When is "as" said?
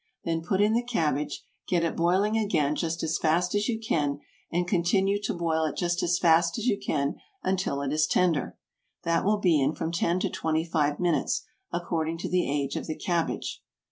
3.03-3.19, 3.53-3.67, 6.01-6.17, 6.57-6.65